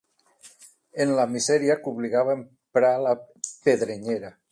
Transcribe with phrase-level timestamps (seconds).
[1.03, 3.13] En la misèria que obligava a emprar la
[3.69, 4.33] pedrenyera